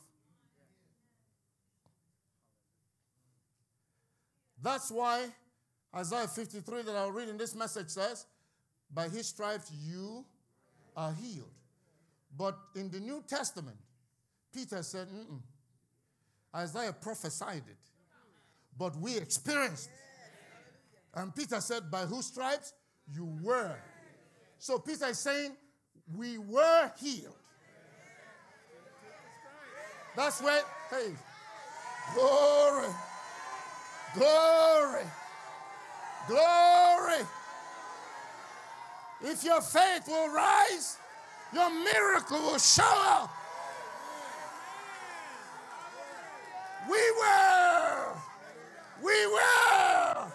That's 4.62 4.90
why 4.90 5.26
Isaiah 5.94 6.28
53 6.28 6.82
that 6.82 6.94
I'll 6.94 7.10
read 7.10 7.28
in 7.28 7.36
this 7.36 7.56
message 7.56 7.88
says, 7.88 8.26
By 8.92 9.08
his 9.08 9.26
stripes 9.26 9.70
you 9.84 10.24
are 10.96 11.12
healed. 11.12 11.50
But 12.36 12.56
in 12.74 12.90
the 12.90 13.00
New 13.00 13.24
Testament, 13.26 13.76
Peter 14.52 14.82
said, 14.82 15.09
Mm-mm. 15.09 15.40
Isaiah 16.54 16.92
prophesied 16.92 17.64
it, 17.68 17.76
but 18.78 18.96
we 18.96 19.16
experienced. 19.16 19.90
And 21.14 21.35
Peter 21.35 21.61
said, 21.61 21.90
By 21.90 22.06
whose 22.06 22.26
stripes 22.26 22.72
you 23.12 23.38
were. 23.42 23.76
So 24.59 24.78
Peter 24.78 25.06
is 25.06 25.18
saying, 25.18 25.52
We 26.14 26.38
were 26.38 26.90
healed. 26.98 27.35
That's 30.16 30.42
where, 30.42 30.62
hey, 30.90 31.12
glory, 32.14 32.88
glory, 34.14 35.04
glory. 36.26 37.26
If 39.22 39.44
your 39.44 39.61
faith 39.61 40.09
will 40.09 40.32
rise, 40.32 40.98
your 41.52 41.70
miracle 41.70 42.40
will 42.40 42.59
show 42.59 42.82
up. 42.85 43.30
We 46.88 46.99
were, 47.18 48.12
we 49.03 49.27
were, 49.27 50.27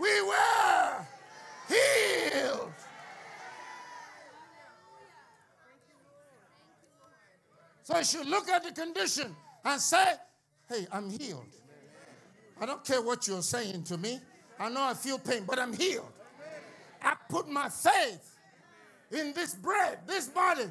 we 0.00 0.22
were 0.22 1.06
healed. 1.68 2.72
So 7.82 7.98
you 7.98 8.04
should 8.04 8.26
look 8.26 8.48
at 8.48 8.62
the 8.64 8.72
condition 8.72 9.34
and 9.64 9.80
say, 9.80 10.04
Hey, 10.68 10.86
I'm 10.92 11.10
healed. 11.10 11.46
I 12.60 12.66
don't 12.66 12.84
care 12.84 13.02
what 13.02 13.26
you're 13.26 13.42
saying 13.42 13.84
to 13.84 13.96
me. 13.96 14.20
I 14.60 14.68
know 14.68 14.82
I 14.82 14.94
feel 14.94 15.18
pain, 15.18 15.44
but 15.46 15.58
I'm 15.58 15.72
healed. 15.72 16.12
I 17.02 17.14
put 17.28 17.48
my 17.48 17.68
faith 17.68 18.36
in 19.10 19.32
this 19.32 19.54
bread, 19.54 20.00
this 20.06 20.28
body. 20.28 20.66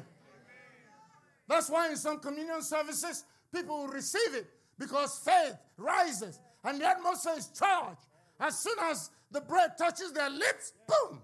That's 1.48 1.68
why 1.68 1.90
in 1.90 1.96
some 1.96 2.20
communion 2.20 2.62
services, 2.62 3.24
people 3.52 3.78
will 3.78 3.88
receive 3.88 4.34
it 4.34 4.46
because 4.78 5.18
faith 5.18 5.56
rises 5.76 6.40
and 6.64 6.80
the 6.80 6.86
atmosphere 6.88 7.34
is 7.38 7.48
charged. 7.48 8.00
As 8.40 8.58
soon 8.58 8.78
as 8.84 9.10
the 9.30 9.40
bread 9.40 9.72
touches 9.78 10.12
their 10.12 10.30
lips, 10.30 10.72
boom. 10.86 11.20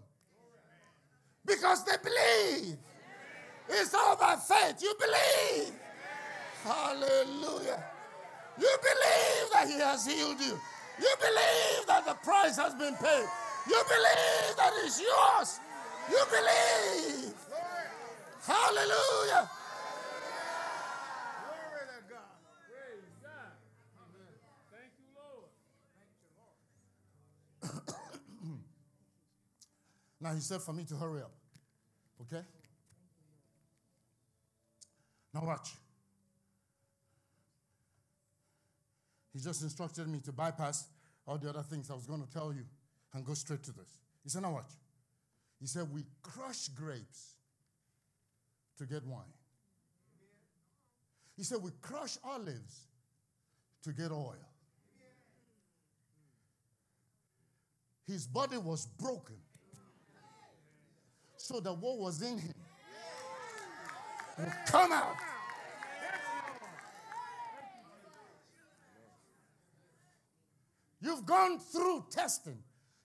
Because 1.47 1.85
they 1.85 1.97
believe. 2.03 2.77
It's 3.69 3.95
all 3.95 4.17
by 4.17 4.37
faith. 4.37 4.83
You 4.83 4.95
believe. 4.99 5.73
Hallelujah. 6.65 7.85
You 8.59 8.77
believe 8.83 9.53
that 9.53 9.67
He 9.69 9.79
has 9.81 10.07
healed 10.07 10.41
you. 10.41 10.59
You 11.01 11.15
believe 11.21 11.87
that 11.87 12.05
the 12.07 12.15
price 12.25 12.57
has 12.57 12.75
been 12.75 12.95
paid. 12.97 13.27
You 13.69 13.83
believe 13.89 14.57
that 14.57 14.73
it's 14.85 15.01
yours. 15.01 15.61
You 16.11 16.23
believe. 16.31 17.35
Hallelujah. 18.47 19.51
Glory 21.41 21.85
to 21.89 22.01
God. 22.13 22.37
Praise 22.69 23.11
God. 23.23 23.57
Thank 24.71 24.93
you, 24.99 25.09
Lord. 25.17 25.49
Now 30.25 30.33
he 30.33 30.41
said 30.41 30.63
for 30.63 30.73
me 30.73 30.85
to 30.85 30.97
hurry 30.97 31.21
up. 31.21 31.33
Okay? 32.23 32.43
Now 35.35 35.45
watch. 35.45 35.75
He 39.35 39.39
just 39.39 39.63
instructed 39.63 40.09
me 40.09 40.21
to 40.21 40.33
bypass 40.33 40.87
all 41.27 41.37
the 41.37 41.51
other 41.51 41.63
things 41.63 41.91
I 41.91 41.95
was 41.95 42.07
going 42.07 42.23
to 42.23 42.33
tell 42.33 42.55
you 42.55 42.65
and 43.13 43.23
go 43.23 43.35
straight 43.35 43.63
to 43.65 43.73
this. 43.73 43.99
He 44.23 44.31
said, 44.31 44.41
Now 44.41 44.53
watch. 44.53 44.71
He 45.61 45.67
said, 45.67 45.93
We 45.93 46.05
crush 46.23 46.69
grapes 46.69 47.35
to 48.79 48.87
get 48.87 49.05
wine. 49.05 49.25
He 51.37 51.43
said, 51.43 51.59
We 51.61 51.73
crush 51.83 52.17
olives 52.25 52.87
to 53.83 53.93
get 53.93 54.11
oil. 54.11 54.37
His 58.07 58.27
body 58.27 58.57
was 58.57 58.87
broken 58.87 59.37
so 61.45 61.61
that 61.61 61.75
what 61.75 61.99
was 61.99 62.23
in 62.23 62.39
him 62.39 62.55
would 64.39 64.53
come 64.67 64.91
out. 64.93 65.15
You've 71.03 71.27
gone 71.27 71.59
through 71.59 72.07
testing. 72.11 72.57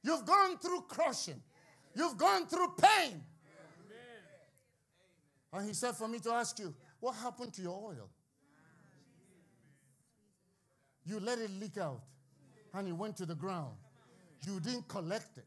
You've 0.03 0.25
gone 0.25 0.57
through 0.57 0.83
crushing. 0.87 1.41
You've 1.93 2.17
gone 2.17 2.47
through 2.47 2.75
pain. 2.81 3.21
And 5.51 5.67
he 5.67 5.73
said 5.73 5.97
for 5.97 6.07
me 6.07 6.19
to 6.19 6.31
ask 6.31 6.57
you, 6.59 6.73
what 7.01 7.15
happened 7.15 7.51
to 7.55 7.61
your 7.61 7.77
oil? 7.77 8.09
You 11.05 11.19
let 11.19 11.39
it 11.39 11.51
leak 11.59 11.77
out 11.77 12.03
and 12.73 12.87
it 12.87 12.93
went 12.93 13.17
to 13.17 13.25
the 13.25 13.35
ground. 13.35 13.75
You 14.47 14.61
didn't 14.61 14.87
collect 14.87 15.37
it. 15.37 15.45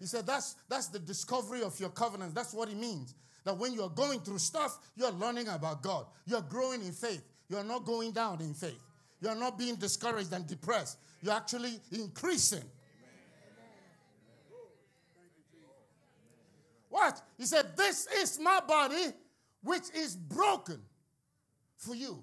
He 0.00 0.06
said 0.06 0.26
that's 0.26 0.56
that's 0.68 0.88
the 0.88 0.98
discovery 0.98 1.62
of 1.62 1.78
your 1.78 1.90
covenant. 1.90 2.34
That's 2.34 2.54
what 2.54 2.70
it 2.70 2.76
means. 2.76 3.14
That 3.44 3.56
when 3.56 3.74
you're 3.74 3.90
going 3.90 4.20
through 4.20 4.38
stuff, 4.38 4.78
you're 4.96 5.12
learning 5.12 5.48
about 5.48 5.82
God. 5.82 6.06
You're 6.26 6.42
growing 6.42 6.82
in 6.82 6.92
faith. 6.92 7.22
You're 7.48 7.64
not 7.64 7.84
going 7.84 8.12
down 8.12 8.40
in 8.40 8.54
faith. 8.54 8.80
You're 9.20 9.34
not 9.34 9.58
being 9.58 9.76
discouraged 9.76 10.32
and 10.32 10.46
depressed. 10.46 10.98
You're 11.22 11.34
actually 11.34 11.78
increasing. 11.92 12.64
What? 16.88 17.22
He 17.38 17.46
said, 17.46 17.76
This 17.76 18.06
is 18.18 18.38
my 18.40 18.60
body, 18.66 19.12
which 19.62 19.84
is 19.94 20.16
broken 20.16 20.80
for 21.76 21.94
you. 21.94 22.22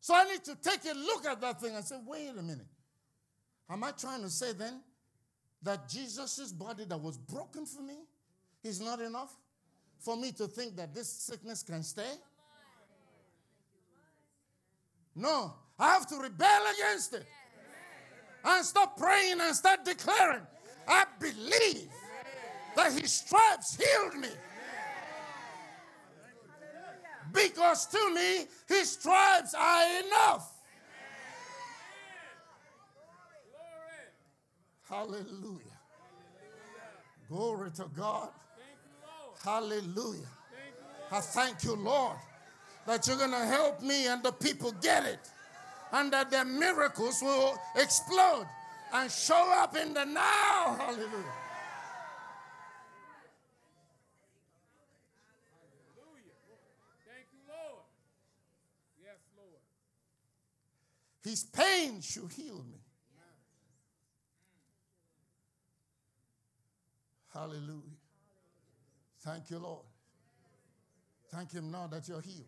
So 0.00 0.14
I 0.14 0.24
need 0.24 0.42
to 0.44 0.56
take 0.56 0.84
a 0.90 0.96
look 0.96 1.26
at 1.26 1.40
that 1.40 1.60
thing 1.60 1.74
and 1.74 1.84
say, 1.84 1.96
Wait 2.06 2.30
a 2.30 2.42
minute. 2.42 2.66
Am 3.68 3.84
I 3.84 3.92
trying 3.92 4.22
to 4.22 4.30
say 4.30 4.52
then 4.52 4.80
that 5.62 5.88
Jesus' 5.88 6.52
body 6.52 6.84
that 6.84 7.00
was 7.00 7.16
broken 7.16 7.66
for 7.66 7.82
me 7.82 7.98
is 8.64 8.80
not 8.80 9.00
enough 9.00 9.36
for 9.98 10.16
me 10.16 10.32
to 10.32 10.46
think 10.46 10.76
that 10.76 10.94
this 10.94 11.08
sickness 11.08 11.62
can 11.62 11.82
stay? 11.82 12.12
No, 15.14 15.52
I 15.78 15.90
have 15.92 16.06
to 16.08 16.16
rebel 16.16 16.62
against 16.74 17.14
it 17.14 17.26
and 18.44 18.64
stop 18.64 18.96
praying 18.96 19.40
and 19.40 19.54
start 19.54 19.84
declaring, 19.84 20.42
I 20.88 21.04
believe 21.18 21.88
that 22.76 22.92
his 22.92 23.12
stripes 23.12 23.76
healed 23.76 24.16
me. 24.16 24.28
Because 27.32 27.86
to 27.86 28.14
me, 28.14 28.46
his 28.66 28.92
stripes 28.92 29.54
are 29.54 30.00
enough. 30.04 30.59
Hallelujah. 34.90 35.78
Glory 37.28 37.70
to 37.70 37.84
God. 37.96 38.30
Hallelujah. 39.44 40.26
I 41.12 41.20
thank 41.20 41.62
you, 41.62 41.76
Lord, 41.76 42.16
that 42.86 43.06
you're 43.06 43.16
going 43.16 43.30
to 43.30 43.46
help 43.46 43.82
me 43.82 44.08
and 44.08 44.20
the 44.22 44.32
people 44.32 44.72
get 44.82 45.06
it. 45.06 45.20
And 45.92 46.12
that 46.12 46.30
their 46.30 46.44
miracles 46.44 47.22
will 47.22 47.56
explode 47.76 48.46
and 48.92 49.10
show 49.10 49.52
up 49.58 49.76
in 49.76 49.94
the 49.94 50.04
now. 50.04 50.76
Hallelujah. 50.78 51.34
Thank 57.06 57.26
you, 57.32 57.40
Lord. 57.48 57.84
Yes, 59.02 59.18
Lord. 59.36 59.60
His 61.24 61.44
pain 61.44 62.00
should 62.00 62.30
heal 62.32 62.64
me. 62.70 62.79
Hallelujah. 67.40 67.96
Thank 69.20 69.48
you, 69.48 69.58
Lord. 69.60 69.86
Thank 71.30 71.52
Him 71.52 71.70
now 71.70 71.86
that 71.86 72.06
you're 72.06 72.20
healed. 72.20 72.44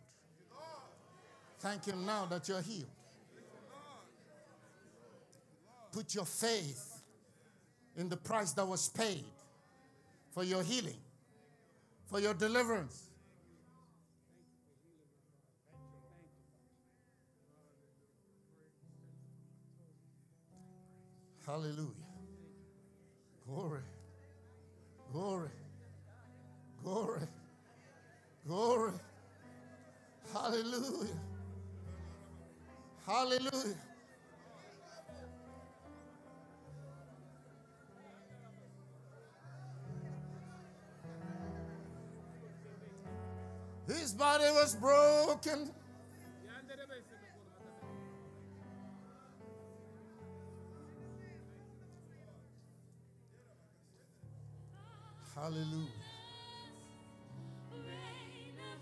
Thank 1.60 1.86
Him 1.86 2.04
now 2.04 2.26
that 2.26 2.46
you're 2.46 2.60
healed. 2.60 2.90
Put 5.92 6.14
your 6.14 6.26
faith 6.26 7.00
in 7.96 8.10
the 8.10 8.18
price 8.18 8.52
that 8.52 8.66
was 8.66 8.90
paid 8.90 9.24
for 10.30 10.44
your 10.44 10.62
healing, 10.62 11.00
for 12.04 12.20
your 12.20 12.34
deliverance. 12.34 13.08
Hallelujah. 21.46 21.88
Glory. 23.46 23.80
Glory. 25.12 25.50
Glory. 26.82 27.20
Glory. 28.46 28.92
Hallelujah. 30.32 31.20
Hallelujah. 33.06 33.76
His 43.86 44.14
body 44.14 44.44
was 44.44 44.76
broken. 44.76 45.70
Hallelujah. 55.34 55.88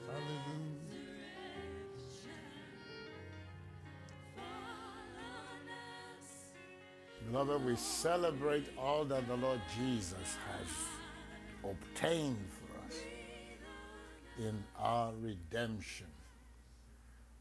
Hallelujah. 0.07 0.81
Beloved, 7.31 7.65
we 7.65 7.77
celebrate 7.77 8.67
all 8.77 9.05
that 9.05 9.29
the 9.29 9.37
Lord 9.37 9.61
Jesus 9.79 10.37
has 10.49 11.71
obtained 11.71 12.49
for 12.51 12.87
us 12.87 12.97
in 14.41 14.65
our 14.77 15.13
redemption. 15.21 16.09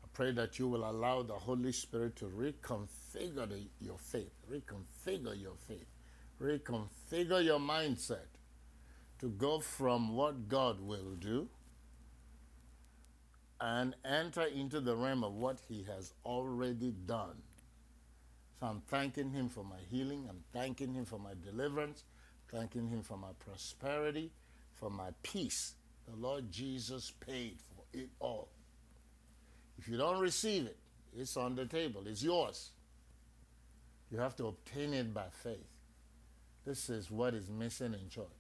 I 0.04 0.08
pray 0.14 0.32
that 0.34 0.60
you 0.60 0.68
will 0.68 0.88
allow 0.88 1.24
the 1.24 1.34
Holy 1.34 1.72
Spirit 1.72 2.16
to 2.18 2.26
reconfigure 2.26 3.50
the- 3.50 3.70
your 3.82 3.98
faith, 3.98 4.34
reconfigure 4.48 5.40
your 5.42 5.56
faith, 5.56 5.88
reconfigure 6.40 7.44
your 7.44 7.60
mindset 7.60 8.39
to 9.20 9.30
go 9.30 9.60
from 9.60 10.16
what 10.16 10.48
God 10.48 10.80
will 10.80 11.16
do 11.20 11.48
and 13.62 13.96
enter 14.06 14.44
into 14.44 14.80
the 14.80 14.96
realm 14.96 15.24
of 15.24 15.34
what 15.34 15.60
He 15.68 15.84
has 15.84 16.14
already 16.26 16.92
done. 17.06 17.42
So 18.60 18.68
I'm 18.68 18.82
thanking 18.88 19.32
Him 19.32 19.50
for 19.50 19.64
my 19.64 19.80
healing. 19.90 20.26
I'm 20.30 20.44
thanking 20.54 20.94
Him 20.94 21.06
for 21.06 21.20
my 21.20 21.32
deliverance, 21.44 22.04
thanking 22.52 22.88
Him 22.88 23.02
for 23.02 23.18
my 23.18 23.32
prosperity, 23.40 24.32
for 24.74 24.90
my 24.90 25.10
peace. 25.24 25.74
The 26.10 26.16
Lord 26.16 26.52
Jesus 26.52 27.12
paid 27.26 27.58
for 27.76 27.84
it 27.94 28.10
all. 28.20 28.50
If 29.78 29.88
you 29.88 29.98
don't 29.98 30.20
receive 30.20 30.66
it, 30.66 30.78
it's 31.16 31.38
on 31.38 31.56
the 31.56 31.66
table, 31.66 32.04
it's 32.06 32.24
yours. 32.24 32.72
You 34.12 34.20
have 34.20 34.36
to 34.38 34.48
obtain 34.48 34.94
it 34.94 35.14
by 35.14 35.26
faith. 35.32 35.68
This 36.66 36.90
is 36.90 37.12
what 37.12 37.34
is 37.34 37.50
missing 37.50 37.94
in 37.94 38.10
church. 38.10 38.39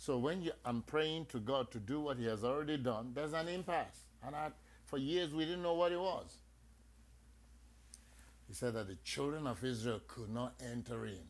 So 0.00 0.16
when 0.16 0.40
you, 0.40 0.52
I'm 0.64 0.80
praying 0.80 1.26
to 1.26 1.38
God 1.38 1.70
to 1.72 1.78
do 1.78 2.00
what 2.00 2.16
He 2.16 2.24
has 2.24 2.42
already 2.42 2.78
done, 2.78 3.10
there's 3.14 3.34
an 3.34 3.48
impasse. 3.48 4.00
And 4.26 4.34
I, 4.34 4.48
for 4.86 4.96
years 4.96 5.34
we 5.34 5.44
didn't 5.44 5.62
know 5.62 5.74
what 5.74 5.92
it 5.92 6.00
was. 6.00 6.38
He 8.48 8.54
said 8.54 8.72
that 8.76 8.88
the 8.88 8.96
children 9.04 9.46
of 9.46 9.62
Israel 9.62 10.00
could 10.08 10.30
not 10.30 10.54
enter 10.72 11.04
in 11.04 11.20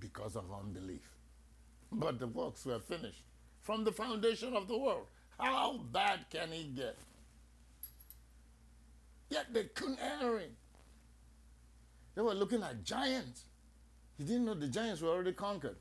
because 0.00 0.36
of 0.36 0.44
unbelief. 0.50 1.06
But 1.92 2.18
the 2.18 2.28
works 2.28 2.64
were 2.64 2.78
finished 2.78 3.24
from 3.60 3.84
the 3.84 3.92
foundation 3.92 4.56
of 4.56 4.68
the 4.68 4.78
world. 4.78 5.06
How 5.38 5.76
bad 5.76 6.20
can 6.30 6.50
it 6.54 6.74
get? 6.74 6.96
Yet 9.28 9.52
they 9.52 9.64
couldn't 9.64 9.98
enter 9.98 10.38
in. 10.38 10.56
They 12.14 12.22
were 12.22 12.34
looking 12.34 12.62
at 12.62 12.84
giants. 12.84 13.42
He 14.16 14.24
didn't 14.24 14.46
know 14.46 14.54
the 14.54 14.68
giants 14.68 15.02
were 15.02 15.10
already 15.10 15.34
conquered. 15.34 15.76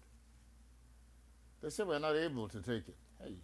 They 1.61 1.69
said 1.69 1.87
we're 1.87 1.99
not 1.99 2.15
able 2.15 2.47
to 2.49 2.61
take 2.61 2.87
it. 2.87 2.95
Hey, 3.21 3.35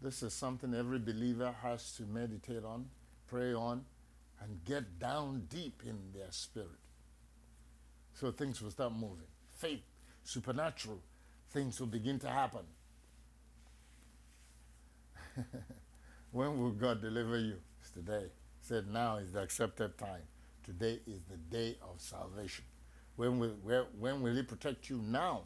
this 0.00 0.22
is 0.22 0.32
something 0.32 0.74
every 0.74 0.98
believer 0.98 1.54
has 1.62 1.92
to 1.96 2.02
meditate 2.04 2.64
on, 2.64 2.86
pray 3.26 3.54
on, 3.54 3.84
and 4.40 4.64
get 4.64 4.98
down 4.98 5.46
deep 5.48 5.82
in 5.84 5.98
their 6.14 6.30
spirit. 6.30 6.68
So 8.14 8.30
things 8.30 8.60
will 8.60 8.70
start 8.70 8.92
moving. 8.92 9.26
Faith, 9.50 9.82
supernatural 10.24 11.00
things 11.50 11.80
will 11.80 11.86
begin 11.86 12.18
to 12.20 12.28
happen. 12.28 12.60
when 16.32 16.58
will 16.58 16.72
God 16.72 17.00
deliver 17.00 17.38
you? 17.38 17.56
It's 17.80 17.90
today. 17.90 18.24
He 18.60 18.66
said 18.66 18.88
now 18.88 19.16
is 19.16 19.32
the 19.32 19.42
accepted 19.42 19.96
time. 19.98 20.22
Today 20.64 21.00
is 21.06 21.20
the 21.30 21.36
day 21.36 21.76
of 21.82 22.00
salvation. 22.00 22.64
When 23.16 23.38
will, 23.38 23.56
where, 23.62 23.84
when 23.98 24.20
will 24.22 24.34
He 24.34 24.42
protect 24.42 24.90
you 24.90 25.00
now? 25.02 25.42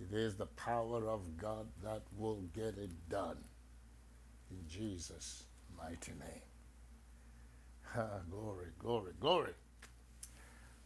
It 0.00 0.16
is 0.16 0.34
the 0.36 0.46
power 0.46 1.08
of 1.08 1.36
God 1.36 1.66
that 1.84 2.02
will 2.16 2.42
get 2.54 2.78
it 2.78 2.90
done. 3.08 3.36
In 4.50 4.66
Jesus' 4.68 5.44
mighty 5.76 6.12
name. 6.12 6.42
Ah, 7.96 8.20
glory, 8.30 8.66
glory, 8.78 9.10
glory. 9.18 9.50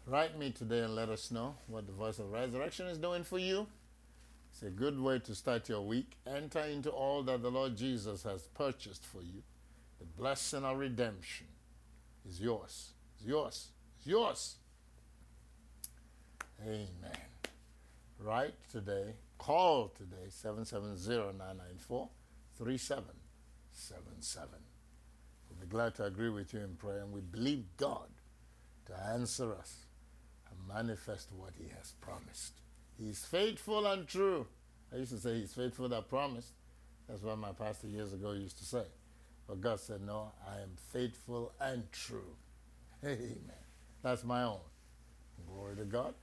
Write 0.06 0.38
me 0.38 0.50
today 0.50 0.80
and 0.80 0.94
let 0.94 1.10
us 1.10 1.30
know 1.30 1.54
what 1.66 1.86
the 1.86 1.92
voice 1.92 2.18
of 2.18 2.32
resurrection 2.32 2.86
is 2.86 2.96
doing 2.96 3.24
for 3.24 3.38
you. 3.38 3.66
It's 4.50 4.62
a 4.62 4.70
good 4.70 4.98
way 4.98 5.18
to 5.18 5.34
start 5.34 5.68
your 5.68 5.82
week. 5.82 6.16
Enter 6.26 6.60
into 6.60 6.88
all 6.88 7.22
that 7.24 7.42
the 7.42 7.50
Lord 7.50 7.76
Jesus 7.76 8.22
has 8.22 8.46
purchased 8.54 9.04
for 9.04 9.20
you. 9.20 9.42
The 9.98 10.06
blessing 10.06 10.64
of 10.64 10.78
redemption 10.78 11.48
is 12.26 12.40
yours. 12.40 12.92
It's 13.16 13.26
yours. 13.26 13.68
It's 13.98 14.06
yours. 14.06 14.56
Amen. 16.62 17.33
Write 18.18 18.54
today. 18.70 19.14
Call 19.38 19.88
today 19.88 20.28
770-994-3777. 20.30 22.08
We'll 25.50 25.60
be 25.60 25.66
glad 25.68 25.94
to 25.96 26.04
agree 26.04 26.30
with 26.30 26.54
you 26.54 26.60
in 26.60 26.76
prayer, 26.76 27.00
and 27.00 27.12
we 27.12 27.20
believe 27.20 27.64
God 27.76 28.08
to 28.86 28.94
answer 29.12 29.54
us 29.54 29.86
and 30.50 30.58
manifest 30.68 31.30
what 31.32 31.52
He 31.58 31.68
has 31.76 31.92
promised. 32.00 32.60
He's 32.98 33.24
faithful 33.24 33.86
and 33.86 34.06
true. 34.06 34.46
I 34.92 34.98
used 34.98 35.12
to 35.12 35.18
say 35.18 35.40
He's 35.40 35.52
faithful 35.52 35.88
that 35.88 36.08
promised. 36.08 36.52
That's 37.08 37.22
what 37.22 37.38
my 37.38 37.52
pastor 37.52 37.88
years 37.88 38.12
ago 38.12 38.32
used 38.32 38.58
to 38.58 38.64
say. 38.64 38.84
But 39.46 39.60
God 39.60 39.80
said, 39.80 40.00
No, 40.00 40.32
I 40.48 40.60
am 40.62 40.70
faithful 40.92 41.52
and 41.60 41.90
true. 41.92 42.36
Amen. 43.04 43.64
That's 44.02 44.24
my 44.24 44.44
own. 44.44 44.60
Glory 45.46 45.76
to 45.76 45.84
God. 45.84 46.14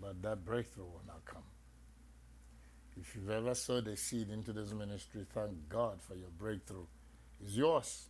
but 0.00 0.20
that 0.22 0.44
breakthrough 0.44 0.84
will 0.84 1.02
not 1.06 1.24
come. 1.24 1.44
If 2.96 3.14
you've 3.14 3.30
ever 3.30 3.54
sowed 3.54 3.86
a 3.88 3.96
seed 3.96 4.30
into 4.30 4.52
this 4.52 4.72
ministry, 4.72 5.26
thank 5.34 5.68
God 5.68 6.00
for 6.00 6.14
your 6.14 6.30
breakthrough. 6.38 6.86
It's 7.44 7.56
yours. 7.56 8.06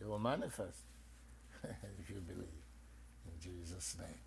It 0.00 0.08
will 0.08 0.18
manifest 0.18 0.80
if 1.64 2.08
you 2.08 2.20
believe. 2.20 2.64
In 3.26 3.38
Jesus' 3.38 3.96
name. 3.98 4.18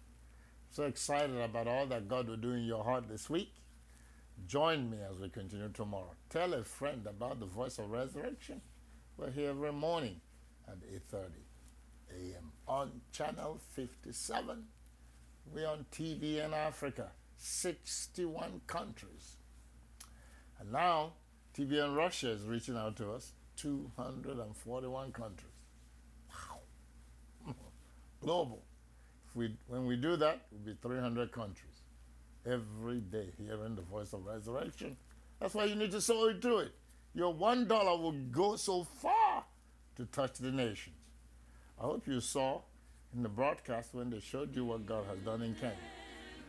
So 0.69 0.83
excited 0.83 1.39
about 1.39 1.67
all 1.67 1.87
that 1.87 2.07
God 2.07 2.27
will 2.27 2.37
do 2.37 2.51
in 2.51 2.63
your 2.63 2.83
heart 2.83 3.07
this 3.09 3.29
week. 3.29 3.53
Join 4.47 4.89
me 4.89 4.97
as 5.09 5.19
we 5.19 5.29
continue 5.29 5.69
tomorrow. 5.69 6.11
Tell 6.29 6.53
a 6.53 6.63
friend 6.63 7.05
about 7.07 7.39
the 7.39 7.45
voice 7.45 7.79
of 7.79 7.89
resurrection. 7.89 8.61
We're 9.17 9.31
here 9.31 9.49
every 9.49 9.71
morning 9.71 10.21
at 10.67 10.81
8:30 10.81 11.29
a.m. 12.11 12.51
on 12.67 13.01
channel 13.11 13.59
57. 13.73 14.65
We're 15.51 15.67
on 15.67 15.85
TV 15.91 16.43
in 16.43 16.53
Africa, 16.53 17.11
61 17.37 18.61
countries. 18.67 19.37
And 20.59 20.71
now 20.71 21.13
TBN 21.55 21.95
Russia 21.95 22.29
is 22.29 22.43
reaching 22.45 22.77
out 22.77 22.95
to 22.97 23.11
us, 23.11 23.33
241 23.57 25.11
countries. 25.11 25.51
Wow. 26.29 27.53
Global. 28.21 28.63
If 29.27 29.35
we, 29.35 29.55
when 29.67 29.85
we 29.85 29.95
do 29.95 30.15
that, 30.17 30.35
it 30.35 30.41
will 30.51 30.73
be 30.73 30.77
300 30.81 31.31
countries. 31.31 31.81
Every 32.45 32.99
day 32.99 33.27
hearing 33.37 33.75
the 33.75 33.81
voice 33.81 34.13
of 34.13 34.25
resurrection. 34.25 34.97
That's 35.39 35.53
why 35.53 35.65
you 35.65 35.75
need 35.75 35.91
to 35.91 36.01
sow 36.01 36.27
into 36.27 36.57
it. 36.57 36.73
Your 37.13 37.33
$1 37.33 37.67
will 38.01 38.11
go 38.31 38.55
so 38.55 38.83
far 38.83 39.43
to 39.95 40.05
touch 40.05 40.39
the 40.39 40.51
nations. 40.51 40.95
I 41.79 41.83
hope 41.83 42.07
you 42.07 42.19
saw 42.19 42.61
in 43.15 43.23
the 43.23 43.29
broadcast 43.29 43.93
when 43.93 44.09
they 44.09 44.19
showed 44.19 44.55
you 44.55 44.65
what 44.65 44.85
God 44.85 45.05
has 45.09 45.19
done 45.19 45.41
in 45.41 45.53
Kenya. 45.55 45.75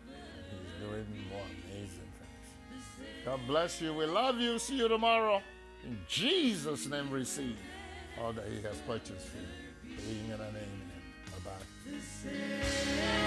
He's 0.07 0.87
doing 0.87 1.07
more 1.31 1.43
amazing 1.43 1.88
things. 1.88 3.25
God 3.25 3.40
bless 3.47 3.81
you. 3.81 3.95
We 3.95 4.07
love 4.07 4.38
you. 4.38 4.59
See 4.59 4.79
you 4.79 4.88
tomorrow. 4.88 5.43
In 5.85 5.99
Jesus' 6.09 6.87
name, 6.87 7.11
receive 7.11 7.57
all 8.20 8.33
that 8.33 8.47
He 8.47 8.62
has 8.62 8.77
purchased 8.87 9.27
for 9.29 9.38
you. 9.38 9.97
Amen 10.11 10.40
and 10.40 10.57
amen. 10.57 10.92
Bye 11.44 11.51
bye. 11.51 13.23